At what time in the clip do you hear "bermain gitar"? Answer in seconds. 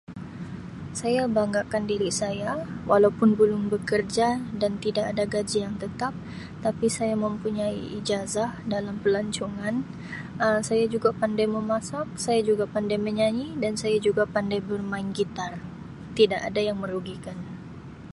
14.69-15.53